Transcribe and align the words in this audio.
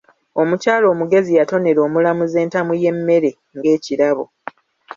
Omukyala 0.41 0.85
omugezi 0.93 1.31
yatonera 1.39 1.79
omulamuzi 1.87 2.35
entamu 2.43 2.71
y'emmere 2.81 3.29
ng'ekirabo. 3.55 4.25